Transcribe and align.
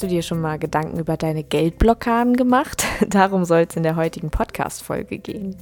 Hast 0.00 0.04
du 0.10 0.14
dir 0.14 0.22
schon 0.22 0.40
mal 0.40 0.58
Gedanken 0.58 0.98
über 0.98 1.18
deine 1.18 1.44
Geldblockaden 1.44 2.34
gemacht? 2.34 2.84
Darum 3.06 3.44
soll 3.44 3.66
es 3.68 3.76
in 3.76 3.82
der 3.82 3.96
heutigen 3.96 4.30
Podcast-Folge 4.30 5.18
gehen. 5.18 5.54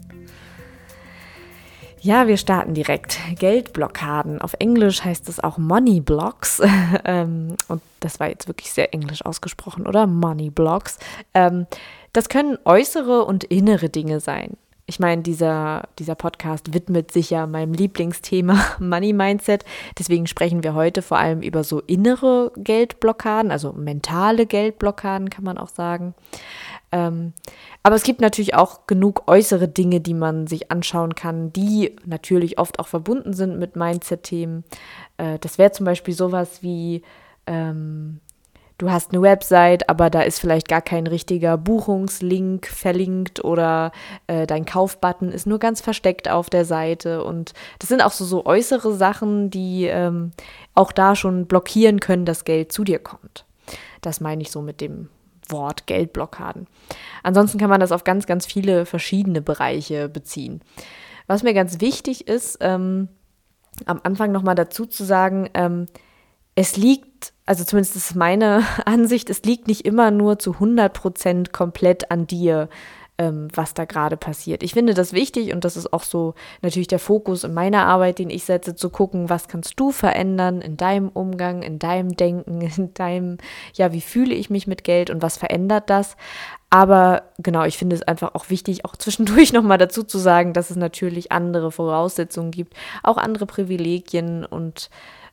Ja, 1.99 2.29
wir 2.29 2.37
starten 2.37 2.73
direkt. 2.73 3.19
Geldblockaden. 3.37 4.41
Auf 4.41 4.55
Englisch 4.61 5.03
heißt 5.05 5.29
es 5.29 5.43
auch 5.43 5.59
Money 5.59 6.01
Blocks. 6.01 6.63
Ähm, 7.05 7.57
und 7.67 7.83
das 7.99 8.21
war 8.21 8.29
jetzt 8.29 8.47
wirklich 8.47 8.73
sehr 8.73 8.95
englisch 8.95 9.27
ausgesprochen, 9.27 9.89
oder? 9.89 10.07
Money 10.07 10.51
Blocks. 10.51 10.99
Ähm, 11.35 11.67
das 12.13 12.29
können 12.29 12.59
äußere 12.65 13.25
und 13.25 13.43
innere 13.43 13.89
Dinge 13.89 14.21
sein 14.21 14.57
ich 14.89 14.99
meine, 14.99 15.21
dieser, 15.21 15.87
dieser 15.99 16.15
Podcast 16.15 16.73
widmet 16.73 17.13
sich 17.13 17.29
ja 17.29 17.47
meinem 17.47 17.75
Lieblingsthema 17.75 18.59
Money 18.81 19.13
Mindset. 19.13 19.67
Deswegen 19.99 20.27
sprechen 20.27 20.65
wir 20.65 20.73
heute 20.73 21.03
vor 21.03 21.19
allem 21.19 21.43
über 21.43 21.63
so 21.63 21.81
innere 21.81 22.53
Geldblockaden, 22.57 23.51
also 23.51 23.75
mentale 23.75 24.47
Geldblockaden, 24.47 25.29
kann 25.29 25.45
man 25.45 25.59
auch 25.59 25.69
sagen. 25.69 26.15
Ähm, 26.91 27.35
aber 27.83 27.97
es 27.97 28.03
gibt 28.03 28.23
natürlich 28.23 28.55
auch 28.55 28.87
genug 28.87 29.25
äußere 29.27 29.69
Dinge, 29.69 30.01
die 30.01 30.15
man 30.15 30.47
sich 30.47 30.71
anschauen 30.71 31.15
kann, 31.15 31.53
die 31.53 31.95
natürlich 32.07 32.59
oft 32.59 32.79
auch 32.79 32.89
verbunden 32.89 33.35
sind 33.35 33.59
mit 33.59 33.77
Mindset-Themen. 33.77 34.65
Äh, 35.19 35.39
das 35.39 35.59
wäre 35.59 35.71
zum 35.71 35.85
Beispiel 35.85 36.15
sowas 36.15 36.63
wie 36.63 37.03
ähm, 37.47 38.21
du 38.79 38.91
hast 38.91 39.13
eine 39.13 39.21
Website, 39.21 39.89
aber 39.89 40.09
da 40.09 40.23
ist 40.23 40.39
vielleicht 40.39 40.69
gar 40.69 40.81
kein 40.81 41.07
richtiger 41.07 41.59
Buchungslink 41.59 42.67
verlinkt 42.67 43.45
oder 43.45 43.93
äh, 44.29 44.47
dein 44.47 44.65
Kaufbutton 44.65 45.31
ist 45.31 45.47
nur 45.47 45.59
ganz 45.59 45.81
versteckt 45.81 46.31
auf 46.31 46.49
der 46.49 46.65
Seite. 46.65 47.25
Und 47.25 47.53
das 47.81 47.89
sind 47.89 48.03
auch 48.03 48.13
so, 48.13 48.25
so 48.25 48.47
äußere 48.47 48.95
Sachen, 48.95 49.51
die 49.51 49.87
ähm, 49.87 50.31
auch 50.75 50.93
da 50.93 51.17
schon 51.17 51.47
blockieren 51.47 52.01
können, 52.01 52.25
dass 52.25 52.45
Geld 52.45 52.73
zu 52.73 52.85
dir 52.85 53.01
kommt. 53.01 53.45
Das 54.01 54.21
meine 54.21 54.43
ich 54.43 54.51
so 54.51 54.63
mit 54.63 54.81
dem 54.81 55.09
Wort 55.49 55.87
Geldblockaden. 55.87 56.69
Ansonsten 57.23 57.59
kann 57.59 57.71
man 57.71 57.81
das 57.81 57.93
auf 57.93 58.05
ganz, 58.05 58.27
ganz 58.27 58.47
viele 58.47 58.87
verschiedene 58.87 59.43
Bereiche 59.43 60.09
beziehen. 60.09 60.61
Was 61.27 61.43
mir 61.43 61.55
ganz 61.55 61.81
wichtig 61.81 62.29
ist, 62.29 62.59
ähm, 62.61 63.09
am 63.87 64.01
Anfang 64.03 64.33
nochmal 64.33 64.55
dazu 64.55 64.87
zu 64.87 65.05
sagen, 65.05 65.49
ähm, 65.55 65.87
es 66.59 66.77
liegt, 66.77 67.33
also 67.47 67.63
zumindest 67.63 67.95
ist 67.95 68.17
meine 68.17 68.65
Ansicht, 68.85 69.31
es 69.31 69.43
liegt 69.43 69.69
nicht 69.69 69.85
immer 69.85 70.11
nur 70.11 70.41
zu 70.41 70.55
100 70.55 70.93
Prozent 70.93 71.53
komplett 71.53 72.11
an 72.11 72.27
dir, 72.27 72.69
ähm, 73.17 73.47
was 73.55 73.75
da 73.75 73.85
gerade 73.85 74.17
passiert. 74.17 74.65
Ich 74.65 74.75
finde 74.75 74.93
das 74.93 75.13
wichtig 75.13 75.55
und 75.55 75.65
das 75.65 75.77
ist 75.77 75.93
auch 75.93 76.03
so 76.03 76.35
natürlich 76.61 76.89
der 76.89 76.99
Fokus 76.99 77.45
in 77.45 77.55
meiner 77.55 77.87
Arbeit, 77.87 78.19
den 78.19 78.29
ich 78.29 78.43
setze, 78.43 78.75
zu 78.75 78.91
gucken, 78.91 79.29
was 79.29 79.47
kannst 79.47 79.79
du 79.79 79.93
verändern 79.93 80.61
in 80.61 80.77
deinem 80.77 81.11
Umgang, 81.11 81.63
in 81.63 81.79
deinem 81.79 82.17
Denken, 82.17 82.61
in 82.77 82.93
deinem, 82.93 83.39
ja, 83.75 83.93
wie 83.93 84.01
fühle 84.01 84.35
ich 84.35 84.51
mich 84.51 84.67
mit 84.67 84.83
Geld 84.83 85.11
und 85.11 85.23
was 85.23 85.37
verändert 85.37 85.89
das. 85.91 86.17
Aber 86.71 87.23
genau, 87.39 87.65
ich 87.65 87.79
finde 87.79 87.95
es 87.95 88.03
einfach 88.03 88.35
auch 88.35 88.51
wichtig, 88.51 88.85
auch 88.85 88.97
zwischendurch 88.99 89.53
nochmal 89.53 89.79
dazu 89.79 90.03
zu 90.03 90.19
sagen, 90.19 90.55
dass 90.55 90.71
es 90.71 90.77
natürlich 90.77 91.31
andere 91.31 91.71
Voraussetzungen 91.71 92.51
gibt, 92.51 92.75
auch 93.05 93.17
andere 93.17 93.47
Privilegien 93.47 94.45
und 94.45 94.91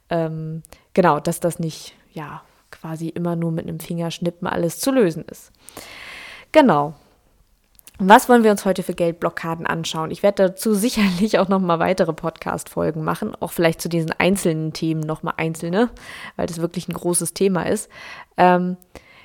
ähm, 0.09 0.63
genau, 0.93 1.19
dass 1.19 1.39
das 1.39 1.59
nicht, 1.59 1.95
ja, 2.13 2.41
quasi 2.71 3.09
immer 3.09 3.35
nur 3.35 3.51
mit 3.51 3.67
einem 3.67 3.79
Fingerschnippen 3.79 4.47
alles 4.47 4.79
zu 4.79 4.91
lösen 4.91 5.25
ist. 5.25 5.51
Genau. 6.51 6.93
Was 7.97 8.27
wollen 8.27 8.43
wir 8.43 8.51
uns 8.51 8.65
heute 8.65 8.83
für 8.83 8.93
Geldblockaden 8.93 9.65
anschauen? 9.65 10.11
Ich 10.11 10.21
werde 10.21 10.47
dazu 10.49 10.73
sicherlich 10.75 11.39
auch 11.39 11.47
noch 11.47 11.59
mal 11.59 11.79
weitere 11.79 12.13
Podcast-Folgen 12.13 13.03
machen, 13.03 13.35
auch 13.39 13.51
vielleicht 13.51 13.81
zu 13.81 13.89
diesen 13.89 14.11
einzelnen 14.11 14.73
Themen 14.73 15.01
noch 15.01 15.23
mal 15.23 15.33
einzelne, 15.37 15.89
weil 16.35 16.47
das 16.47 16.59
wirklich 16.59 16.89
ein 16.89 16.93
großes 16.93 17.33
Thema 17.33 17.63
ist. 17.63 17.89
Ähm, 18.37 18.77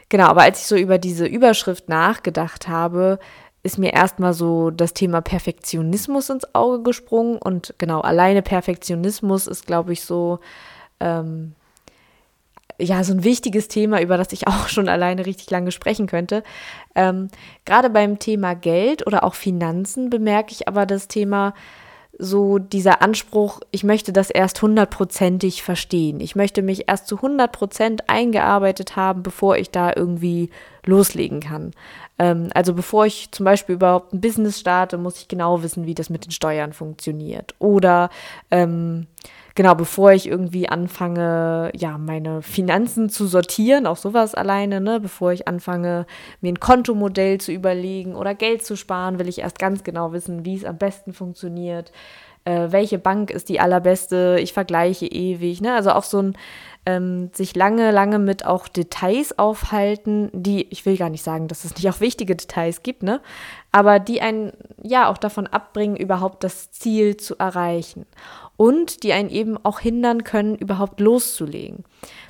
genau, 0.09 0.27
aber 0.27 0.43
als 0.43 0.61
ich 0.61 0.67
so 0.67 0.77
über 0.77 0.99
diese 0.99 1.27
Überschrift 1.27 1.89
nachgedacht 1.89 2.69
habe, 2.69 3.19
ist 3.63 3.79
mir 3.79 3.93
erstmal 3.93 4.33
so 4.33 4.71
das 4.71 4.95
Thema 4.95 5.21
Perfektionismus 5.21 6.31
ins 6.31 6.55
Auge 6.55 6.83
gesprungen 6.83 7.37
und 7.37 7.75
genau, 7.79 8.01
alleine 8.01 8.43
Perfektionismus 8.43 9.47
ist, 9.47 9.67
glaube 9.67 9.93
ich, 9.93 10.03
so 10.03 10.41
ähm, 11.01 11.55
ja, 12.79 13.05
so 13.05 13.13
ein 13.13 13.25
wichtiges 13.25 13.69
Thema, 13.69 14.01
über 14.01 14.17
das 14.17 14.33
ich 14.33 14.49
auch 14.49 14.69
schon 14.69 14.89
alleine 14.89 15.27
richtig 15.27 15.51
lange 15.51 15.73
sprechen 15.73 16.07
könnte. 16.07 16.43
Ähm, 16.95 17.29
Gerade 17.65 17.91
beim 17.91 18.19
Thema 18.19 18.55
Geld 18.55 19.07
oder 19.07 19.25
auch 19.25 19.35
Finanzen 19.35 20.11
bemerke 20.11 20.53
ich 20.53 20.69
aber 20.69 20.87
das 20.87 21.09
Thema 21.09 21.55
so 22.19 22.59
dieser 22.59 23.01
Anspruch, 23.01 23.61
ich 23.71 23.83
möchte 23.83 24.13
das 24.13 24.29
erst 24.29 24.61
hundertprozentig 24.61 25.63
verstehen. 25.63 26.21
Ich 26.21 26.37
möchte 26.37 26.61
mich 26.61 26.87
erst 26.87 27.07
zu 27.07 27.23
hundertprozent 27.23 28.11
eingearbeitet 28.11 28.95
haben, 28.97 29.23
bevor 29.23 29.57
ich 29.57 29.71
da 29.71 29.93
irgendwie 29.95 30.51
loslegen 30.85 31.41
kann. 31.41 31.73
Ähm, 32.19 32.51
also 32.55 32.75
bevor 32.75 33.07
ich 33.07 33.31
zum 33.33 33.45
Beispiel 33.45 33.75
überhaupt 33.77 34.13
ein 34.13 34.21
Business 34.21 34.61
starte, 34.61 34.99
muss 34.99 35.19
ich 35.19 35.29
genau 35.29 35.63
wissen, 35.63 35.87
wie 35.87 35.95
das 35.95 36.11
mit 36.11 36.25
den 36.25 36.31
Steuern 36.31 36.73
funktioniert. 36.73 37.55
Oder 37.59 38.11
ähm, 38.51 39.07
genau, 39.55 39.75
bevor 39.75 40.13
ich 40.13 40.27
irgendwie 40.29 40.69
anfange, 40.69 41.71
ja, 41.75 41.99
meine 41.99 42.43
Finanzen 42.43 43.09
zu 43.09 43.27
sortieren, 43.27 43.87
auch 43.87 43.97
sowas 43.97 44.35
alleine, 44.35 44.81
ne, 44.81 45.01
bevor 45.01 45.33
ich 45.33 45.49
anfange, 45.49 46.07
mir 46.41 46.53
ein 46.53 46.61
Kontomodell 46.61 47.39
zu 47.39 47.53
überlegen 47.53 48.15
oder 48.15 48.35
Geld 48.35 48.65
zu 48.65 48.77
sparen, 48.77 49.19
will 49.19 49.29
ich 49.29 49.41
erst 49.41 49.59
ganz 49.59 49.85
genau 49.85 50.13
wissen, 50.13 50.45
wie 50.45 50.57
es 50.57 50.65
am 50.65 50.79
besten 50.79 51.13
funktioniert, 51.13 51.93
äh, 52.45 52.69
welche 52.71 52.99
Bank 52.99 53.31
ist 53.31 53.49
die 53.49 53.61
allerbeste, 53.61 54.39
ich 54.41 54.53
vergleiche 54.53 55.07
ewig, 55.07 55.61
ne, 55.61 55.75
also 55.75 55.91
auch 55.93 56.05
so 56.05 56.21
ein 56.23 56.37
ähm, 56.87 57.31
sich 57.35 57.55
lange, 57.55 57.91
lange 57.91 58.19
mit 58.19 58.47
auch 58.47 58.67
Details 58.67 59.39
aufhalten, 59.39 60.31
die, 60.33 60.67
ich 60.71 60.87
will 60.87 60.97
gar 60.97 61.11
nicht 61.11 61.23
sagen, 61.23 61.47
dass 61.49 61.65
es 61.65 61.75
nicht 61.75 61.89
auch 61.89 62.01
wichtige 62.01 62.35
Details 62.35 62.83
gibt, 62.83 63.03
ne? 63.03 63.21
Aber 63.71 63.99
die 63.99 64.23
einen 64.23 64.53
ja 64.83 65.09
auch 65.09 65.19
davon 65.19 65.47
abbringen, 65.47 65.97
überhaupt 65.97 66.43
das 66.43 66.71
Ziel 66.71 67.17
zu 67.17 67.37
erreichen. 67.37 68.07
Und 68.57 69.03
die 69.03 69.13
einen 69.13 69.31
eben 69.31 69.59
auch 69.63 69.81
hindern 69.81 70.25
können, 70.25 70.55
überhaupt 70.55 71.01
loszulegen. 71.01 71.85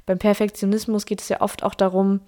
Beim 0.07 0.19
Perfektionismus 0.19 1.07
geht 1.07 1.21
es 1.21 1.29
ja 1.29 1.41
oft 1.41 1.63
auch 1.63 1.75
darum, 1.75 2.21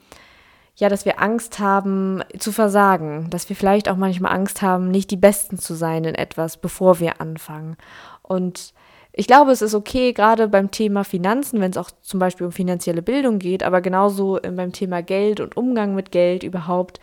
ja, 0.76 0.88
dass 0.88 1.04
wir 1.04 1.20
Angst 1.20 1.58
haben 1.58 2.22
zu 2.38 2.50
versagen, 2.50 3.28
dass 3.30 3.48
wir 3.48 3.56
vielleicht 3.56 3.88
auch 3.88 3.96
manchmal 3.96 4.32
Angst 4.32 4.62
haben, 4.62 4.90
nicht 4.90 5.10
die 5.10 5.16
Besten 5.16 5.58
zu 5.58 5.74
sein 5.74 6.04
in 6.04 6.14
etwas, 6.14 6.56
bevor 6.56 6.98
wir 6.98 7.20
anfangen. 7.20 7.76
Und 8.22 8.72
ich 9.14 9.26
glaube, 9.26 9.52
es 9.52 9.60
ist 9.60 9.74
okay, 9.74 10.12
gerade 10.12 10.48
beim 10.48 10.70
Thema 10.70 11.04
Finanzen, 11.04 11.60
wenn 11.60 11.70
es 11.70 11.76
auch 11.76 11.90
zum 12.00 12.18
Beispiel 12.18 12.46
um 12.46 12.52
finanzielle 12.52 13.02
Bildung 13.02 13.38
geht, 13.38 13.62
aber 13.62 13.82
genauso 13.82 14.38
beim 14.42 14.72
Thema 14.72 15.02
Geld 15.02 15.40
und 15.40 15.56
Umgang 15.56 15.94
mit 15.94 16.12
Geld 16.12 16.42
überhaupt, 16.42 16.98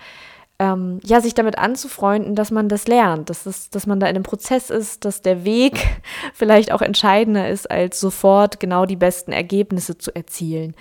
ähm, 0.57 0.99
ja, 1.03 1.21
sich 1.21 1.35
damit 1.35 1.57
anzufreunden, 1.59 2.35
dass 2.35 2.49
man 2.49 2.67
das 2.67 2.87
lernt, 2.87 3.29
dass, 3.29 3.43
das, 3.43 3.69
dass 3.69 3.85
man 3.85 3.99
da 3.99 4.07
in 4.07 4.15
einem 4.15 4.23
Prozess 4.23 4.71
ist, 4.71 5.05
dass 5.05 5.21
der 5.21 5.45
Weg 5.45 5.87
vielleicht 6.33 6.71
auch 6.71 6.81
entscheidender 6.81 7.47
ist, 7.47 7.69
als 7.69 7.99
sofort 7.99 8.59
genau 8.59 8.85
die 8.85 8.97
besten 8.97 9.31
Ergebnisse 9.31 9.97
zu 9.97 10.13
erzielen. 10.13 10.75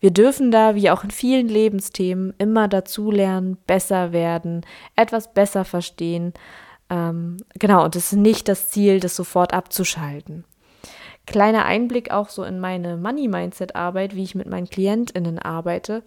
Wir 0.00 0.12
dürfen 0.12 0.50
da, 0.50 0.74
wie 0.74 0.90
auch 0.90 1.02
in 1.02 1.10
vielen 1.10 1.48
Lebensthemen, 1.48 2.34
immer 2.38 2.68
dazulernen, 2.68 3.56
besser 3.66 4.12
werden, 4.12 4.64
etwas 4.96 5.32
besser 5.32 5.64
verstehen. 5.64 6.34
Ähm, 6.90 7.38
genau, 7.58 7.84
und 7.84 7.96
es 7.96 8.12
ist 8.12 8.18
nicht 8.18 8.48
das 8.48 8.68
Ziel, 8.68 9.00
das 9.00 9.16
sofort 9.16 9.52
abzuschalten 9.52 10.44
kleiner 11.28 11.64
Einblick 11.64 12.10
auch 12.10 12.28
so 12.28 12.42
in 12.42 12.58
meine 12.58 12.96
Money-Mindset-Arbeit, 12.96 14.14
wie 14.16 14.24
ich 14.24 14.34
mit 14.34 14.48
meinen 14.48 14.68
KlientInnen 14.68 15.38
arbeite. 15.38 16.02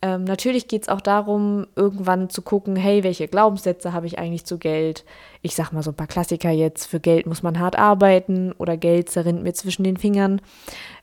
Ähm, 0.00 0.24
natürlich 0.24 0.66
geht 0.66 0.82
es 0.82 0.88
auch 0.88 1.00
darum, 1.00 1.66
irgendwann 1.76 2.28
zu 2.28 2.42
gucken, 2.42 2.74
hey, 2.74 3.04
welche 3.04 3.28
Glaubenssätze 3.28 3.92
habe 3.92 4.06
ich 4.06 4.18
eigentlich 4.18 4.44
zu 4.44 4.58
Geld? 4.58 5.04
Ich 5.42 5.54
sag 5.54 5.72
mal 5.72 5.82
so 5.82 5.90
ein 5.90 5.96
paar 5.96 6.08
Klassiker 6.08 6.50
jetzt, 6.50 6.86
für 6.86 6.98
Geld 6.98 7.26
muss 7.26 7.42
man 7.42 7.58
hart 7.60 7.78
arbeiten 7.78 8.52
oder 8.52 8.76
Geld 8.76 9.10
zerrinnt 9.10 9.42
mir 9.44 9.52
zwischen 9.52 9.84
den 9.84 9.96
Fingern. 9.96 10.40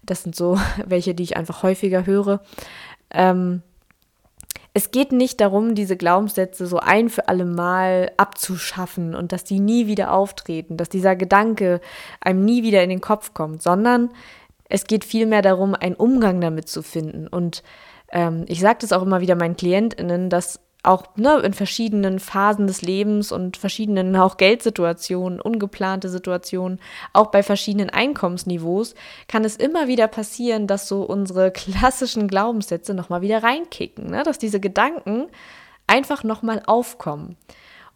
Das 0.03 0.23
sind 0.23 0.35
so 0.35 0.57
welche, 0.85 1.15
die 1.15 1.23
ich 1.23 1.37
einfach 1.37 1.63
häufiger 1.63 2.05
höre. 2.05 2.41
Ähm, 3.11 3.61
es 4.73 4.91
geht 4.91 5.11
nicht 5.11 5.41
darum, 5.41 5.73
diese 5.73 5.97
Glaubenssätze 5.97 6.67
so 6.67 6.79
ein 6.79 7.09
für 7.09 7.27
alle 7.27 7.45
Mal 7.45 8.11
abzuschaffen 8.17 9.15
und 9.15 9.31
dass 9.31 9.43
die 9.43 9.59
nie 9.59 9.87
wieder 9.87 10.13
auftreten, 10.13 10.77
dass 10.77 10.89
dieser 10.89 11.15
Gedanke 11.15 11.81
einem 12.21 12.45
nie 12.45 12.63
wieder 12.63 12.83
in 12.83 12.89
den 12.89 13.01
Kopf 13.01 13.33
kommt, 13.33 13.63
sondern 13.63 14.09
es 14.69 14.85
geht 14.85 15.03
vielmehr 15.03 15.41
darum, 15.41 15.73
einen 15.73 15.95
Umgang 15.95 16.39
damit 16.39 16.69
zu 16.69 16.83
finden. 16.83 17.27
Und 17.27 17.63
ähm, 18.11 18.45
ich 18.47 18.59
sage 18.59 18.79
das 18.81 18.91
auch 18.91 19.01
immer 19.01 19.21
wieder 19.21 19.35
meinen 19.35 19.57
KlientInnen, 19.57 20.29
dass 20.29 20.59
auch 20.81 21.03
ne, 21.17 21.39
in 21.39 21.53
verschiedenen 21.53 22.19
Phasen 22.19 22.65
des 22.67 22.81
Lebens 22.81 23.31
und 23.31 23.57
verschiedenen 23.57 24.15
auch 24.15 24.37
Geldsituationen, 24.37 25.41
ungeplante 25.41 26.07
Situationen, 26.07 26.79
auch 27.11 27.27
bei 27.27 27.43
verschiedenen 27.43 27.89
Einkommensniveaus, 27.89 28.95
kann 29.27 29.43
es 29.43 29.57
immer 29.57 29.87
wieder 29.87 30.07
passieren, 30.07 30.67
dass 30.67 30.87
so 30.87 31.03
unsere 31.03 31.51
klassischen 31.51 32.27
Glaubenssätze 32.27 32.93
nochmal 32.93 33.21
wieder 33.21 33.43
reinkicken, 33.43 34.09
ne? 34.09 34.23
dass 34.23 34.37
diese 34.37 34.61
Gedanken 34.61 35.27
einfach 35.85 36.23
nochmal 36.23 36.61
aufkommen. 36.65 37.35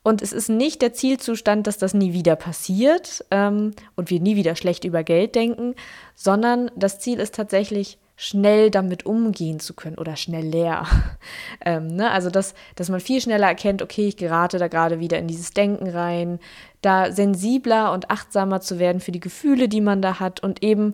Und 0.03 0.21
es 0.21 0.33
ist 0.33 0.49
nicht 0.49 0.81
der 0.81 0.91
Zielzustand, 0.91 1.65
dass 1.65 1.77
das 1.77 1.93
nie 1.93 2.11
wieder 2.11 2.35
passiert 2.35 3.23
ähm, 3.31 3.71
und 3.95 4.09
wir 4.09 4.19
nie 4.19 4.35
wieder 4.35 4.57
schlecht 4.57 4.83
über 4.83 5.03
Geld 5.03 5.35
denken, 5.35 5.75
sondern 6.13 6.69
das 6.75 6.99
Ziel 6.99 7.19
ist 7.21 7.35
tatsächlich, 7.35 7.97
schnell 8.15 8.69
damit 8.69 9.05
umgehen 9.05 9.59
zu 9.59 9.73
können 9.73 9.97
oder 9.97 10.15
schnell 10.15 10.45
leer. 10.45 10.85
ähm, 11.65 11.87
ne? 11.87 12.11
Also, 12.11 12.29
dass, 12.29 12.53
dass 12.75 12.89
man 12.89 12.99
viel 12.99 13.21
schneller 13.21 13.47
erkennt, 13.47 13.81
okay, 13.81 14.07
ich 14.07 14.17
gerate 14.17 14.59
da 14.59 14.67
gerade 14.67 14.99
wieder 14.99 15.17
in 15.17 15.27
dieses 15.27 15.51
Denken 15.51 15.89
rein, 15.89 16.39
da 16.81 17.11
sensibler 17.11 17.91
und 17.91 18.11
achtsamer 18.11 18.61
zu 18.61 18.79
werden 18.79 19.01
für 19.01 19.11
die 19.11 19.19
Gefühle, 19.19 19.67
die 19.67 19.81
man 19.81 20.01
da 20.01 20.19
hat 20.19 20.41
und 20.41 20.63
eben 20.63 20.93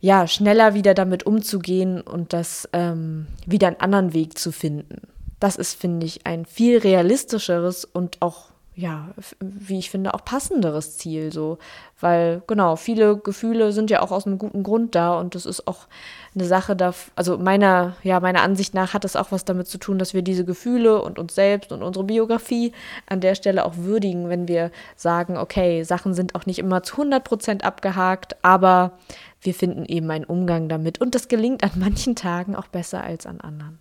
ja, 0.00 0.26
schneller 0.26 0.74
wieder 0.74 0.94
damit 0.94 1.24
umzugehen 1.24 2.00
und 2.00 2.32
das 2.32 2.68
ähm, 2.72 3.26
wieder 3.46 3.68
einen 3.68 3.80
anderen 3.80 4.12
Weg 4.12 4.38
zu 4.38 4.52
finden. 4.52 5.02
Das 5.40 5.56
ist, 5.56 5.74
finde 5.74 6.06
ich, 6.06 6.26
ein 6.26 6.44
viel 6.44 6.78
realistischeres 6.78 7.84
und 7.84 8.22
auch 8.22 8.50
ja, 8.78 9.08
wie 9.40 9.78
ich 9.78 9.90
finde, 9.90 10.12
auch 10.12 10.22
passenderes 10.22 10.98
Ziel, 10.98 11.32
so. 11.32 11.56
Weil, 11.98 12.42
genau, 12.46 12.76
viele 12.76 13.16
Gefühle 13.16 13.72
sind 13.72 13.90
ja 13.90 14.02
auch 14.02 14.12
aus 14.12 14.26
einem 14.26 14.36
guten 14.36 14.62
Grund 14.62 14.94
da 14.94 15.18
und 15.18 15.34
das 15.34 15.46
ist 15.46 15.66
auch 15.66 15.86
eine 16.34 16.44
Sache, 16.44 16.76
da, 16.76 16.92
also 17.14 17.38
meiner, 17.38 17.96
ja, 18.02 18.20
meiner 18.20 18.42
Ansicht 18.42 18.74
nach 18.74 18.92
hat 18.92 19.04
das 19.04 19.16
auch 19.16 19.32
was 19.32 19.46
damit 19.46 19.66
zu 19.66 19.78
tun, 19.78 19.98
dass 19.98 20.12
wir 20.12 20.20
diese 20.20 20.44
Gefühle 20.44 21.00
und 21.00 21.18
uns 21.18 21.34
selbst 21.34 21.72
und 21.72 21.82
unsere 21.82 22.04
Biografie 22.04 22.72
an 23.06 23.22
der 23.22 23.34
Stelle 23.34 23.64
auch 23.64 23.78
würdigen, 23.78 24.28
wenn 24.28 24.46
wir 24.46 24.70
sagen, 24.94 25.38
okay, 25.38 25.82
Sachen 25.82 26.12
sind 26.12 26.34
auch 26.34 26.44
nicht 26.44 26.58
immer 26.58 26.82
zu 26.82 26.96
100 26.96 27.24
Prozent 27.24 27.64
abgehakt, 27.64 28.36
aber 28.42 28.92
wir 29.40 29.54
finden 29.54 29.86
eben 29.86 30.10
einen 30.10 30.26
Umgang 30.26 30.68
damit 30.68 31.00
und 31.00 31.14
das 31.14 31.28
gelingt 31.28 31.64
an 31.64 31.70
manchen 31.76 32.14
Tagen 32.14 32.54
auch 32.54 32.66
besser 32.66 33.02
als 33.02 33.24
an 33.24 33.40
anderen. 33.40 33.78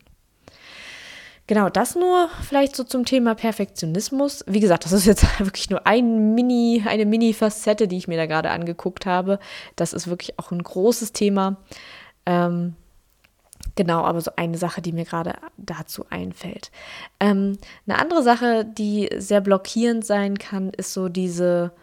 Genau, 1.47 1.69
das 1.69 1.95
nur 1.95 2.29
vielleicht 2.41 2.75
so 2.75 2.83
zum 2.83 3.05
Thema 3.05 3.35
Perfektionismus. 3.35 4.43
Wie 4.47 4.59
gesagt, 4.59 4.85
das 4.85 4.91
ist 4.91 5.05
jetzt 5.05 5.39
wirklich 5.39 5.69
nur 5.69 5.85
ein 5.85 6.33
Mini, 6.33 6.83
eine 6.87 7.05
Mini-Facette, 7.05 7.87
die 7.87 7.97
ich 7.97 8.07
mir 8.07 8.17
da 8.17 8.25
gerade 8.25 8.49
angeguckt 8.49 9.05
habe. 9.05 9.39
Das 9.75 9.93
ist 9.93 10.07
wirklich 10.07 10.39
auch 10.39 10.51
ein 10.51 10.63
großes 10.63 11.13
Thema. 11.13 11.57
Ähm, 12.25 12.75
genau, 13.75 14.03
aber 14.03 14.21
so 14.21 14.31
eine 14.35 14.57
Sache, 14.57 14.81
die 14.81 14.91
mir 14.91 15.05
gerade 15.05 15.35
dazu 15.57 16.05
einfällt. 16.09 16.71
Ähm, 17.19 17.59
eine 17.87 17.99
andere 17.99 18.23
Sache, 18.23 18.65
die 18.65 19.09
sehr 19.15 19.41
blockierend 19.41 20.03
sein 20.03 20.39
kann, 20.39 20.71
ist 20.71 20.93
so 20.93 21.09
diese, 21.09 21.73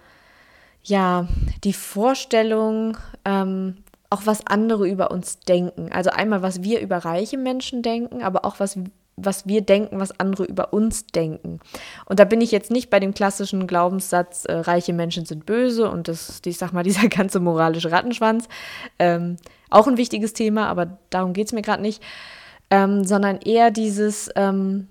ja, 0.83 1.29
die 1.63 1.73
Vorstellung, 1.73 2.97
ähm, 3.25 3.77
auch 4.11 4.23
was 4.25 4.45
andere 4.45 4.89
über 4.89 5.13
uns 5.13 5.39
denken. 5.39 5.93
Also 5.93 6.11
einmal, 6.11 6.43
was 6.43 6.65
wir 6.65 6.81
über 6.81 6.99
reiche 6.99 7.39
Menschen 7.39 7.83
denken, 7.83 8.23
aber 8.25 8.45
auch 8.45 8.59
was 8.59 8.77
was 9.17 9.47
wir 9.47 9.61
denken, 9.61 10.01
was 10.01 10.19
andere 10.19 10.45
über 10.45 10.73
uns 10.73 11.07
denken. 11.07 11.61
Und 12.07 12.19
da 12.19 12.25
bin 12.25 12.41
ich 12.41 12.51
jetzt 12.51 12.71
nicht 12.71 12.91
bei 12.91 12.99
dem 12.99 13.15
klassischen 13.15 13.67
Glaubenssatz, 13.67 14.45
äh, 14.47 14.53
reiche 14.53 14.93
Menschen 14.93 15.27
sind 15.27 15.47
böse 15.47 15.91
und 15.91 16.09
das, 16.09 16.41
ich 16.45 16.59
sag 16.59 16.73
mal, 16.73 16.83
dieser 16.85 17.09
ganze 17.09 17.41
moralische 17.41 17.93
Rattenschwanz. 17.93 18.49
Ähm, 18.99 19.37
auch 19.71 19.87
ein 19.87 19.97
wichtiges 19.97 20.33
Thema, 20.33 20.69
aber 20.69 20.99
darum 21.11 21.33
geht 21.33 21.47
es 21.47 21.53
mir 21.53 21.63
gerade 21.63 21.83
nicht. 21.83 22.03
Ähm, 22.71 23.05
sondern 23.05 23.39
eher 23.39 23.71
dieses, 23.71 24.31
ähm, 24.35 24.89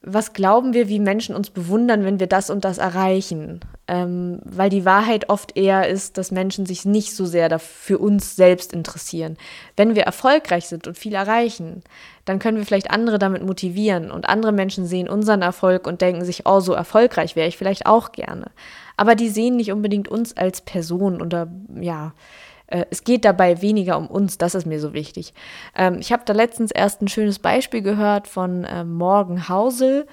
was 0.00 0.32
glauben 0.32 0.74
wir, 0.74 0.88
wie 0.88 1.00
Menschen 1.00 1.34
uns 1.34 1.50
bewundern, 1.50 2.04
wenn 2.04 2.20
wir 2.20 2.28
das 2.28 2.50
und 2.50 2.64
das 2.64 2.78
erreichen? 2.78 3.60
Ähm, 3.92 4.38
weil 4.44 4.70
die 4.70 4.86
Wahrheit 4.86 5.28
oft 5.28 5.54
eher 5.54 5.86
ist, 5.86 6.16
dass 6.16 6.30
Menschen 6.30 6.64
sich 6.64 6.86
nicht 6.86 7.14
so 7.14 7.26
sehr 7.26 7.58
für 7.58 7.98
uns 7.98 8.36
selbst 8.36 8.72
interessieren. 8.72 9.36
Wenn 9.76 9.94
wir 9.94 10.04
erfolgreich 10.04 10.66
sind 10.66 10.86
und 10.86 10.96
viel 10.96 11.12
erreichen, 11.12 11.82
dann 12.24 12.38
können 12.38 12.56
wir 12.56 12.64
vielleicht 12.64 12.90
andere 12.90 13.18
damit 13.18 13.44
motivieren 13.44 14.10
und 14.10 14.30
andere 14.30 14.52
Menschen 14.52 14.86
sehen 14.86 15.10
unseren 15.10 15.42
Erfolg 15.42 15.86
und 15.86 16.00
denken 16.00 16.24
sich, 16.24 16.46
oh, 16.46 16.60
so 16.60 16.72
erfolgreich 16.72 17.36
wäre 17.36 17.48
ich 17.48 17.58
vielleicht 17.58 17.84
auch 17.84 18.12
gerne. 18.12 18.46
Aber 18.96 19.14
die 19.14 19.28
sehen 19.28 19.56
nicht 19.56 19.72
unbedingt 19.72 20.08
uns 20.08 20.34
als 20.38 20.62
Person 20.62 21.20
oder 21.20 21.48
ja, 21.78 22.14
äh, 22.68 22.86
es 22.90 23.04
geht 23.04 23.26
dabei 23.26 23.60
weniger 23.60 23.98
um 23.98 24.06
uns, 24.06 24.38
das 24.38 24.54
ist 24.54 24.64
mir 24.64 24.80
so 24.80 24.94
wichtig. 24.94 25.34
Ähm, 25.76 25.98
ich 26.00 26.12
habe 26.12 26.22
da 26.24 26.32
letztens 26.32 26.70
erst 26.70 27.02
ein 27.02 27.08
schönes 27.08 27.38
Beispiel 27.38 27.82
gehört 27.82 28.26
von 28.26 28.64
äh, 28.64 28.84
Morgan 28.84 29.50
Hausel. 29.50 30.06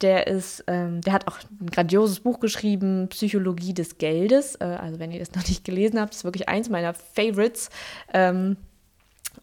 Der 0.00 0.26
ist, 0.28 0.64
ähm, 0.68 1.00
der 1.00 1.12
hat 1.12 1.26
auch 1.26 1.38
ein 1.60 1.70
grandioses 1.70 2.20
Buch 2.20 2.38
geschrieben, 2.38 3.08
Psychologie 3.08 3.74
des 3.74 3.98
Geldes. 3.98 4.54
Äh, 4.56 4.64
also 4.64 4.98
wenn 4.98 5.10
ihr 5.10 5.18
das 5.18 5.32
noch 5.34 5.46
nicht 5.46 5.64
gelesen 5.64 6.00
habt, 6.00 6.14
ist 6.14 6.24
wirklich 6.24 6.48
eins 6.48 6.68
meiner 6.68 6.94
Favorites. 6.94 7.70
Ähm, 8.12 8.56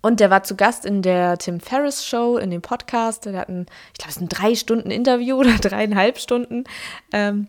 und 0.01 0.19
der 0.19 0.29
war 0.29 0.43
zu 0.43 0.55
Gast 0.55 0.85
in 0.85 1.01
der 1.01 1.37
Tim 1.37 1.59
Ferriss 1.59 2.05
Show, 2.05 2.37
in 2.37 2.51
dem 2.51 2.61
Podcast. 2.61 3.25
Der 3.25 3.37
hatten, 3.37 3.65
ich 3.91 3.97
glaube, 3.97 4.11
es 4.11 4.15
sind 4.15 4.29
drei 4.29 4.55
Stunden 4.55 4.91
Interview 4.91 5.35
oder 5.39 5.55
dreieinhalb 5.57 6.19
Stunden. 6.19 6.63
Ähm, 7.11 7.47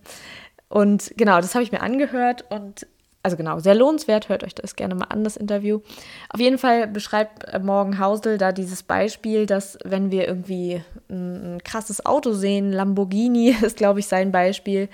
und 0.69 1.13
genau, 1.17 1.37
das 1.37 1.55
habe 1.55 1.63
ich 1.63 1.73
mir 1.73 1.81
angehört 1.81 2.45
und 2.51 2.87
also 3.27 3.37
genau, 3.37 3.59
sehr 3.59 3.75
lohnenswert, 3.75 4.29
hört 4.29 4.45
euch 4.45 4.55
das 4.55 4.77
gerne 4.77 4.95
mal 4.95 5.07
an, 5.07 5.25
das 5.25 5.37
Interview. 5.37 5.81
Auf 6.29 6.39
jeden 6.39 6.59
Fall 6.59 6.87
beschreibt 6.87 7.43
äh, 7.43 7.59
Morgan 7.59 7.99
Hausel 7.99 8.39
da 8.39 8.53
dieses 8.53 8.85
Beispiel, 8.85 9.47
dass 9.47 9.77
wenn 9.85 10.13
wir 10.13 10.29
irgendwie 10.29 10.81
ein, 11.11 11.59
krasses 11.65 12.07
Auto 12.07 12.35
sehen, 12.35 12.71
Lamborghini 12.71 13.49
ist, 13.63 13.79
glaube 13.79 13.99
ich, 13.99 14.07
sein 14.07 14.31
Beispiel, 14.31 14.89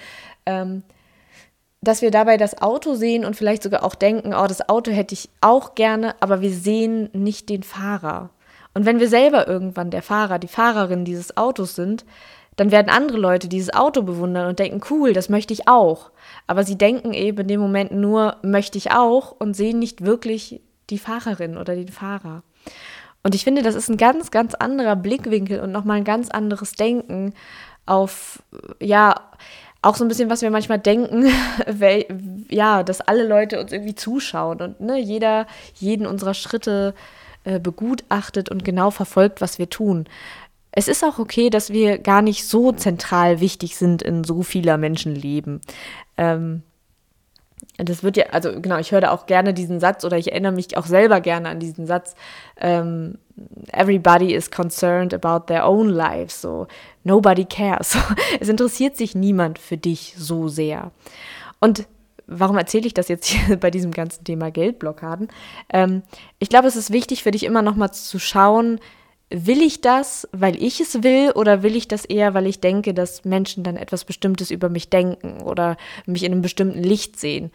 ähm, 0.46 0.82
dass 1.82 2.00
wir 2.00 2.10
dabei 2.10 2.38
das 2.38 2.62
Auto 2.62 2.94
sehen 2.94 3.26
und 3.26 3.36
vielleicht 3.36 3.62
sogar 3.62 3.84
auch 3.84 3.94
denken, 3.94 4.32
oh, 4.32 4.46
das 4.46 4.66
Auto 4.66 4.90
hätte 4.90 5.12
ich 5.12 5.28
auch 5.42 5.74
gerne, 5.74 6.14
aber 6.20 6.40
wir 6.40 6.54
sehen 6.54 7.10
nicht 7.12 7.50
den 7.50 7.62
Fahrer. 7.62 8.30
Und 8.72 8.86
wenn 8.86 8.98
wir 8.98 9.08
selber 9.10 9.46
irgendwann 9.46 9.90
der 9.90 10.02
Fahrer, 10.02 10.38
die 10.38 10.48
Fahrerin 10.48 11.04
dieses 11.04 11.36
Autos 11.36 11.74
sind, 11.74 12.06
dann 12.56 12.70
werden 12.70 12.90
andere 12.90 13.18
Leute 13.18 13.48
dieses 13.48 13.72
Auto 13.72 14.02
bewundern 14.02 14.48
und 14.48 14.58
denken, 14.58 14.80
cool, 14.90 15.12
das 15.12 15.28
möchte 15.28 15.54
ich 15.54 15.68
auch. 15.68 16.10
Aber 16.46 16.64
sie 16.64 16.76
denken 16.76 17.14
eben 17.14 17.38
in 17.38 17.48
dem 17.48 17.60
Moment 17.60 17.92
nur, 17.92 18.36
möchte 18.42 18.78
ich 18.78 18.92
auch 18.92 19.34
und 19.38 19.54
sehen 19.54 19.78
nicht 19.78 20.04
wirklich 20.04 20.60
die 20.90 20.98
Fahrerin 20.98 21.56
oder 21.56 21.74
den 21.74 21.88
Fahrer. 21.88 22.42
Und 23.22 23.34
ich 23.34 23.44
finde, 23.44 23.62
das 23.62 23.74
ist 23.74 23.88
ein 23.88 23.96
ganz, 23.96 24.30
ganz 24.30 24.54
anderer 24.54 24.96
Blickwinkel 24.96 25.60
und 25.60 25.72
nochmal 25.72 25.98
ein 25.98 26.04
ganz 26.04 26.28
anderes 26.28 26.72
Denken 26.72 27.34
auf, 27.86 28.42
ja, 28.80 29.14
auch 29.80 29.96
so 29.96 30.04
ein 30.04 30.08
bisschen, 30.08 30.30
was 30.30 30.42
wir 30.42 30.50
manchmal 30.50 30.78
denken, 30.78 31.26
weil, 31.66 32.06
ja, 32.48 32.82
dass 32.82 33.00
alle 33.00 33.26
Leute 33.26 33.60
uns 33.60 33.72
irgendwie 33.72 33.94
zuschauen 33.94 34.60
und 34.60 34.80
ne, 34.80 34.98
jeder 34.98 35.46
jeden 35.74 36.06
unserer 36.06 36.34
Schritte 36.34 36.94
äh, 37.44 37.58
begutachtet 37.58 38.48
und 38.48 38.64
genau 38.64 38.90
verfolgt, 38.90 39.40
was 39.40 39.58
wir 39.58 39.70
tun 39.70 40.06
es 40.72 40.88
ist 40.88 41.04
auch 41.04 41.18
okay, 41.18 41.50
dass 41.50 41.70
wir 41.70 41.98
gar 41.98 42.22
nicht 42.22 42.48
so 42.48 42.72
zentral 42.72 43.40
wichtig 43.40 43.76
sind 43.76 44.02
in 44.02 44.24
so 44.24 44.42
vieler 44.42 44.78
Menschenleben. 44.78 45.60
Ähm, 46.16 46.62
das 47.76 48.02
wird 48.02 48.16
ja, 48.16 48.26
also 48.32 48.60
genau, 48.60 48.78
ich 48.78 48.92
höre 48.92 49.12
auch 49.12 49.26
gerne 49.26 49.54
diesen 49.54 49.80
Satz 49.80 50.04
oder 50.04 50.16
ich 50.18 50.32
erinnere 50.32 50.52
mich 50.52 50.76
auch 50.76 50.86
selber 50.86 51.20
gerne 51.20 51.48
an 51.48 51.60
diesen 51.60 51.86
Satz. 51.86 52.14
Ähm, 52.60 53.18
everybody 53.72 54.34
is 54.34 54.50
concerned 54.50 55.14
about 55.14 55.46
their 55.46 55.66
own 55.66 55.88
lives, 55.88 56.40
so 56.40 56.66
nobody 57.04 57.44
cares. 57.44 57.96
es 58.40 58.48
interessiert 58.48 58.96
sich 58.96 59.14
niemand 59.14 59.58
für 59.58 59.76
dich 59.76 60.14
so 60.16 60.48
sehr. 60.48 60.90
Und 61.60 61.86
warum 62.26 62.56
erzähle 62.58 62.86
ich 62.86 62.94
das 62.94 63.08
jetzt 63.08 63.26
hier 63.26 63.56
bei 63.60 63.70
diesem 63.70 63.90
ganzen 63.90 64.24
Thema 64.24 64.50
Geldblockaden? 64.50 65.28
Ähm, 65.72 66.02
ich 66.38 66.48
glaube, 66.48 66.68
es 66.68 66.76
ist 66.76 66.92
wichtig 66.92 67.22
für 67.22 67.30
dich 67.30 67.44
immer 67.44 67.62
noch 67.62 67.76
mal 67.76 67.92
zu 67.92 68.18
schauen, 68.18 68.80
will 69.32 69.62
ich 69.62 69.80
das, 69.80 70.28
weil 70.32 70.62
ich 70.62 70.80
es 70.80 71.02
will, 71.02 71.32
oder 71.32 71.62
will 71.62 71.74
ich 71.74 71.88
das 71.88 72.04
eher, 72.04 72.34
weil 72.34 72.46
ich 72.46 72.60
denke, 72.60 72.94
dass 72.94 73.24
Menschen 73.24 73.64
dann 73.64 73.76
etwas 73.76 74.04
Bestimmtes 74.04 74.50
über 74.50 74.68
mich 74.68 74.90
denken 74.90 75.40
oder 75.40 75.76
mich 76.06 76.22
in 76.22 76.32
einem 76.32 76.42
bestimmten 76.42 76.82
Licht 76.82 77.18
sehen? 77.18 77.50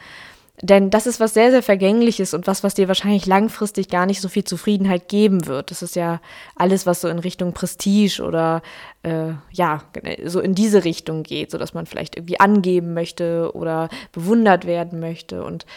Denn 0.59 0.89
das 0.89 1.05
ist 1.05 1.19
was 1.19 1.35
sehr, 1.35 1.51
sehr 1.51 1.61
Vergängliches 1.61 2.33
und 2.33 2.47
was, 2.47 2.63
was 2.63 2.73
dir 2.73 2.87
wahrscheinlich 2.87 3.27
langfristig 3.27 3.89
gar 3.89 4.07
nicht 4.07 4.21
so 4.21 4.27
viel 4.27 4.43
Zufriedenheit 4.43 5.07
geben 5.07 5.45
wird. 5.45 5.69
Das 5.69 5.83
ist 5.83 5.95
ja 5.95 6.19
alles, 6.55 6.87
was 6.87 7.01
so 7.01 7.07
in 7.09 7.19
Richtung 7.19 7.53
Prestige 7.53 8.23
oder 8.23 8.63
äh, 9.03 9.33
ja, 9.51 9.83
so 10.25 10.39
in 10.39 10.55
diese 10.55 10.83
Richtung 10.83 11.21
geht, 11.21 11.51
sodass 11.51 11.75
man 11.75 11.85
vielleicht 11.85 12.15
irgendwie 12.17 12.39
angeben 12.39 12.95
möchte 12.95 13.51
oder 13.53 13.89
bewundert 14.11 14.65
werden 14.65 14.99
möchte. 14.99 15.43
Und 15.43 15.67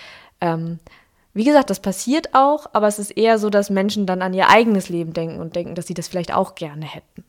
ähm, 0.41 0.79
wie 1.33 1.45
gesagt, 1.45 1.71
das 1.71 1.81
passiert 1.81 2.35
auch, 2.35 2.67
aber 2.73 2.89
es 2.89 2.99
ist 2.99 3.13
eher 3.13 3.39
so, 3.39 3.51
dass 3.51 3.71
Menschen 3.71 4.07
dann 4.07 4.23
an 4.23 4.35
ihr 4.35 4.49
eigenes 4.49 4.89
Leben 4.89 5.13
denken 5.13 5.41
und 5.41 5.55
denken, 5.55 5.75
dass 5.75 5.87
sie 5.87 5.95
das 5.95 6.09
vielleicht 6.09 6.35
auch 6.35 6.55
gerne 6.55 6.87
hätten. 6.87 7.25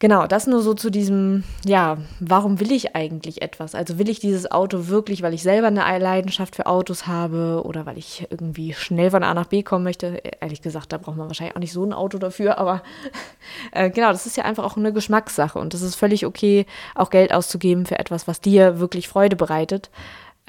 Genau, 0.00 0.26
das 0.26 0.46
nur 0.46 0.62
so 0.62 0.72
zu 0.72 0.88
diesem, 0.88 1.44
ja, 1.62 1.98
warum 2.20 2.58
will 2.58 2.72
ich 2.72 2.96
eigentlich 2.96 3.42
etwas? 3.42 3.74
Also 3.74 3.98
will 3.98 4.08
ich 4.08 4.18
dieses 4.18 4.50
Auto 4.50 4.88
wirklich, 4.88 5.20
weil 5.20 5.34
ich 5.34 5.42
selber 5.42 5.66
eine 5.66 5.98
Leidenschaft 5.98 6.56
für 6.56 6.64
Autos 6.64 7.06
habe 7.06 7.60
oder 7.66 7.84
weil 7.84 7.98
ich 7.98 8.26
irgendwie 8.30 8.72
schnell 8.72 9.10
von 9.10 9.22
A 9.22 9.34
nach 9.34 9.48
B 9.48 9.62
kommen 9.62 9.84
möchte? 9.84 10.22
Ehrlich 10.40 10.62
gesagt, 10.62 10.94
da 10.94 10.96
braucht 10.96 11.18
man 11.18 11.26
wahrscheinlich 11.26 11.54
auch 11.54 11.60
nicht 11.60 11.74
so 11.74 11.84
ein 11.84 11.92
Auto 11.92 12.16
dafür, 12.16 12.56
aber 12.56 12.82
äh, 13.72 13.90
genau, 13.90 14.10
das 14.10 14.24
ist 14.24 14.38
ja 14.38 14.44
einfach 14.44 14.64
auch 14.64 14.78
eine 14.78 14.94
Geschmackssache 14.94 15.58
und 15.58 15.74
es 15.74 15.82
ist 15.82 15.96
völlig 15.96 16.24
okay, 16.24 16.64
auch 16.94 17.10
Geld 17.10 17.34
auszugeben 17.34 17.84
für 17.84 17.98
etwas, 17.98 18.26
was 18.26 18.40
dir 18.40 18.80
wirklich 18.80 19.06
Freude 19.06 19.36
bereitet. 19.36 19.90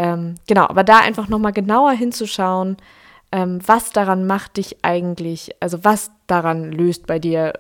Ähm, 0.02 0.34
genau, 0.48 0.64
aber 0.64 0.84
da 0.84 1.02
einfach 1.02 1.28
nochmal 1.28 1.54
genauer 1.54 1.92
hinzuschauen, 1.92 2.78
ähm, 3.32 3.60
was 3.64 3.92
daran 3.92 4.26
macht 4.26 4.58
dich 4.58 4.78
eigentlich, 4.84 5.52
also 5.60 5.84
was 5.84 6.10
daran 6.26 6.72
löst 6.72 7.06
bei 7.06 7.20
dir 7.20 7.54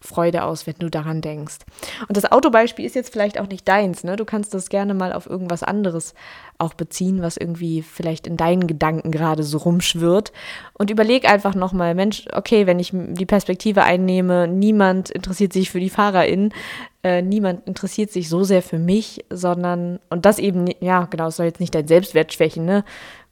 Freude 0.00 0.44
aus, 0.44 0.66
wenn 0.66 0.76
du 0.78 0.88
daran 0.88 1.20
denkst. 1.20 1.58
Und 2.06 2.16
das 2.16 2.30
Autobeispiel 2.30 2.84
ist 2.84 2.94
jetzt 2.94 3.12
vielleicht 3.12 3.38
auch 3.40 3.48
nicht 3.48 3.66
deins, 3.66 4.04
ne? 4.04 4.16
Du 4.16 4.24
kannst 4.24 4.54
das 4.54 4.68
gerne 4.68 4.94
mal 4.94 5.12
auf 5.12 5.26
irgendwas 5.26 5.62
anderes 5.62 6.14
auch 6.56 6.74
beziehen, 6.74 7.20
was 7.20 7.36
irgendwie 7.36 7.82
vielleicht 7.82 8.26
in 8.26 8.36
deinen 8.36 8.66
Gedanken 8.66 9.10
gerade 9.10 9.42
so 9.42 9.58
rumschwirrt. 9.58 10.32
Und 10.74 10.90
überleg 10.90 11.28
einfach 11.28 11.54
nochmal, 11.54 11.94
Mensch, 11.94 12.26
okay, 12.32 12.66
wenn 12.66 12.78
ich 12.78 12.92
die 12.92 13.26
Perspektive 13.26 13.82
einnehme, 13.82 14.46
niemand 14.46 15.10
interessiert 15.10 15.52
sich 15.52 15.70
für 15.70 15.80
die 15.80 15.90
FahrerInnen, 15.90 16.54
äh, 17.02 17.22
niemand 17.22 17.66
interessiert 17.66 18.10
sich 18.10 18.28
so 18.28 18.44
sehr 18.44 18.62
für 18.62 18.78
mich, 18.78 19.24
sondern, 19.30 19.98
und 20.10 20.26
das 20.26 20.38
eben, 20.38 20.66
ja, 20.80 21.06
genau, 21.06 21.28
es 21.28 21.36
soll 21.36 21.46
jetzt 21.46 21.60
nicht 21.60 21.74
dein 21.74 21.88
Selbstwert 21.88 22.32
schwächen, 22.32 22.64
ne? 22.64 22.84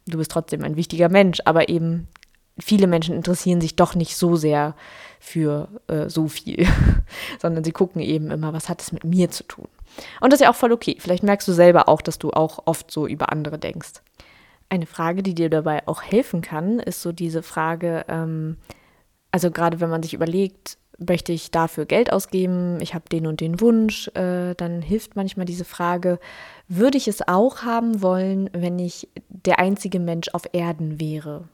Du 0.09 0.19
bist 0.19 0.31
trotzdem 0.31 0.63
ein 0.63 0.77
wichtiger 0.77 1.09
Mensch, 1.09 1.41
aber 1.45 1.69
eben 1.69 2.07
viele 2.59 2.87
Menschen 2.87 3.15
interessieren 3.15 3.61
sich 3.61 3.77
doch 3.77 3.95
nicht 3.95 4.17
so 4.17 4.37
sehr 4.37 4.75
für 5.21 5.69
äh, 5.89 6.09
so 6.09 6.29
viel, 6.29 6.67
sondern 7.41 7.65
sie 7.65 7.73
gucken 7.73 8.01
eben 8.01 8.31
immer, 8.31 8.53
was 8.53 8.69
hat 8.69 8.81
es 8.83 8.93
mit 8.93 9.05
mir 9.05 9.31
zu 9.31 9.45
tun. 9.45 9.69
Und 10.21 10.33
das 10.33 10.41
ist 10.41 10.45
ja 10.45 10.51
auch 10.51 10.57
voll 10.57 10.73
okay. 10.73 10.97
Vielleicht 10.99 11.23
merkst 11.23 11.47
du 11.49 11.53
selber 11.53 11.89
auch, 11.89 12.03
dass 12.03 12.19
du 12.19 12.31
auch 12.31 12.61
oft 12.67 12.91
so 12.91 13.07
über 13.07 13.33
andere 13.33 13.59
denkst. 13.59 14.03
Eine 14.69 14.87
Frage, 14.87 15.23
die 15.23 15.35
dir 15.35 15.49
dabei 15.49 15.87
auch 15.87 16.03
helfen 16.03 16.43
kann, 16.43 16.79
ist 16.81 17.03
so 17.03 17.13
diese 17.13 17.43
Frage, 17.43 18.05
ähm, 18.09 18.57
also 19.31 19.51
gerade 19.51 19.81
wenn 19.81 19.91
man 19.91 20.03
sich 20.03 20.15
überlegt, 20.15 20.79
möchte 20.99 21.33
ich 21.33 21.51
dafür 21.51 21.85
Geld 21.85 22.13
ausgeben, 22.13 22.81
ich 22.81 22.95
habe 22.95 23.09
den 23.11 23.27
und 23.27 23.41
den 23.41 23.61
Wunsch, 23.61 24.09
äh, 24.15 24.55
dann 24.55 24.81
hilft 24.81 25.15
manchmal 25.15 25.47
diese 25.47 25.65
Frage, 25.65 26.19
würde 26.69 26.97
ich 26.97 27.07
es 27.07 27.27
auch 27.29 27.63
haben 27.63 28.03
wollen, 28.03 28.51
wenn 28.53 28.79
ich 28.79 29.09
der 29.29 29.59
einzige 29.59 30.01
Mensch 30.01 30.29
auf 30.33 30.43
Erden 30.53 30.99
wäre? 30.99 31.49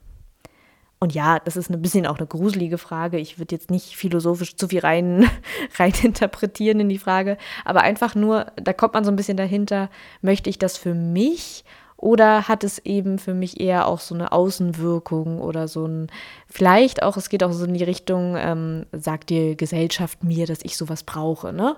Und 1.03 1.15
ja, 1.15 1.41
das 1.41 1.57
ist 1.57 1.69
ein 1.69 1.83
bisschen 1.83 2.07
auch 2.07 2.19
eine 2.19 2.29
gruselige 2.29 2.79
Frage. 2.79 3.19
Ich 3.19 3.37
würde 3.37 3.57
jetzt 3.57 3.73
nicht 3.73 3.97
philosophisch 3.97 4.55
zu 4.55 4.69
viel 4.69 4.79
rein, 4.79 5.29
rein 5.77 5.93
interpretieren 6.01 6.79
in 6.79 6.89
die 6.89 6.99
Frage, 7.01 7.39
aber 7.65 7.81
einfach 7.81 8.15
nur, 8.15 8.53
da 8.55 8.73
kommt 8.73 8.95
man 8.95 9.03
so 9.03 9.11
ein 9.11 9.17
bisschen 9.17 9.37
dahinter, 9.37 9.91
möchte 10.21 10.49
ich 10.49 10.61
das 10.61 10.79
für 10.79 10.95
mich 10.95 11.65
oder 11.97 12.47
hat 12.47 12.63
es 12.63 12.79
eben 12.79 13.19
für 13.19 13.35
mich 13.35 13.59
eher 13.59 13.89
auch 13.89 13.99
so 13.99 14.15
eine 14.15 14.31
Außenwirkung 14.31 15.41
oder 15.41 15.67
so 15.67 15.87
ein, 15.87 16.07
vielleicht 16.47 17.03
auch, 17.03 17.17
es 17.17 17.31
geht 17.31 17.43
auch 17.43 17.51
so 17.51 17.65
in 17.65 17.75
die 17.75 17.83
Richtung, 17.83 18.37
ähm, 18.39 18.87
sagt 18.93 19.31
die 19.31 19.57
Gesellschaft 19.57 20.23
mir, 20.23 20.47
dass 20.47 20.61
ich 20.63 20.77
sowas 20.77 21.03
brauche, 21.03 21.53
ne? 21.53 21.75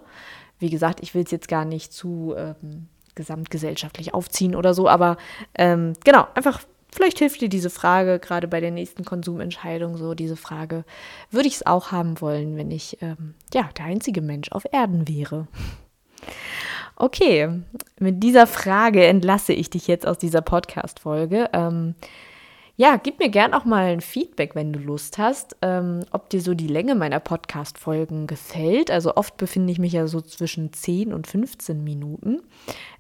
Wie 0.59 0.69
gesagt, 0.69 1.01
ich 1.03 1.15
will 1.15 1.25
es 1.25 1.31
jetzt 1.31 1.49
gar 1.49 1.65
nicht 1.65 1.95
zu 1.95 2.35
ähm, 2.37 2.89
gesamtgesellschaftlich 3.15 4.13
aufziehen 4.13 4.55
oder 4.55 4.75
so, 4.75 4.87
aber 4.87 5.17
ähm, 5.55 5.95
genau, 6.05 6.27
einfach 6.35 6.61
Vielleicht 6.95 7.19
hilft 7.19 7.41
dir 7.41 7.49
diese 7.49 7.71
Frage 7.71 8.21
gerade 8.21 8.47
bei 8.47 8.61
der 8.61 8.71
nächsten 8.71 9.05
Konsumentscheidung 9.05 9.97
so, 9.97 10.15
diese 10.15 10.37
Frage, 10.37 10.85
würde 11.33 11.49
ich 11.49 11.57
es 11.57 11.67
auch 11.67 11.91
haben 11.91 12.21
wollen, 12.21 12.57
wenn 12.57 12.71
ich 12.71 12.99
ähm, 13.03 13.35
ja 13.53 13.69
der 13.77 13.87
einzige 13.87 14.23
Mensch 14.23 14.53
auf 14.53 14.63
Erden 14.71 15.09
wäre? 15.09 15.49
Okay, 16.95 17.49
mit 17.99 18.23
dieser 18.23 18.47
Frage 18.47 19.05
entlasse 19.07 19.53
ich 19.53 19.71
dich 19.71 19.89
jetzt 19.89 20.07
aus 20.07 20.19
dieser 20.19 20.41
Podcast-Folge. 20.41 21.51
Ähm, 21.53 21.97
ja, 22.77 22.97
gib 22.97 23.21
mir 23.21 23.29
gern 23.29 23.55
auch 23.55 23.65
mal 23.65 23.85
ein 23.85 24.01
Feedback, 24.01 24.57
wenn 24.57 24.73
du 24.73 24.81
Lust 24.81 25.19
hast, 25.19 25.57
ähm, 25.63 26.01
ob 26.11 26.29
dir 26.29 26.41
so 26.41 26.55
die 26.55 26.67
Länge 26.67 26.97
meiner 26.97 27.21
Podcast-Folgen 27.21 28.27
gefällt. 28.27 28.91
Also 28.91 29.15
oft 29.15 29.37
befinde 29.37 29.73
ich 29.73 29.79
mich 29.79 29.93
ja 29.93 30.09
so 30.09 30.21
zwischen 30.21 30.73
10 30.73 31.15
und 31.15 31.29
15 31.29 31.85
Minuten. 31.85 32.43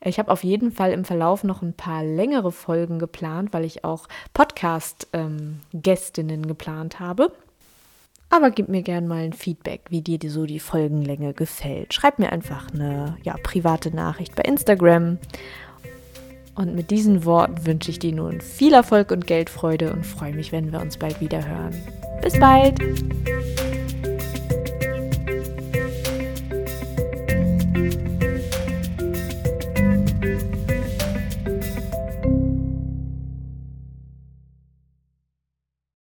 Ich 0.00 0.20
habe 0.20 0.30
auf 0.30 0.44
jeden 0.44 0.70
Fall 0.70 0.92
im 0.92 1.04
Verlauf 1.04 1.42
noch 1.42 1.62
ein 1.62 1.72
paar 1.72 2.04
längere 2.04 2.52
Folgen 2.52 3.00
geplant, 3.00 3.52
weil 3.52 3.64
ich 3.64 3.84
auch 3.84 4.06
Podcast-Gästinnen 4.32 6.40
ähm, 6.40 6.46
geplant 6.46 7.00
habe. 7.00 7.32
Aber 8.30 8.52
gib 8.52 8.68
mir 8.68 8.82
gern 8.82 9.08
mal 9.08 9.24
ein 9.24 9.32
Feedback, 9.32 9.86
wie 9.90 10.02
dir 10.02 10.20
so 10.30 10.46
die 10.46 10.60
Folgenlänge 10.60 11.34
gefällt. 11.34 11.94
Schreib 11.94 12.20
mir 12.20 12.30
einfach 12.32 12.72
eine 12.72 13.16
ja, 13.22 13.34
private 13.42 13.92
Nachricht 13.94 14.36
bei 14.36 14.42
Instagram 14.42 15.18
und 16.54 16.74
mit 16.74 16.90
diesen 16.90 17.24
Worten 17.24 17.66
wünsche 17.66 17.90
ich 17.90 17.98
dir 17.98 18.12
nun 18.12 18.40
viel 18.40 18.72
Erfolg 18.72 19.10
und 19.10 19.26
Geldfreude 19.26 19.92
und 19.92 20.06
freue 20.06 20.34
mich, 20.34 20.52
wenn 20.52 20.72
wir 20.72 20.80
uns 20.80 20.96
bald 20.96 21.20
wieder 21.20 21.46
hören. 21.46 21.74
Bis 22.22 22.38
bald! 22.38 22.78